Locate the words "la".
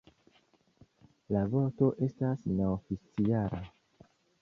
1.35-1.45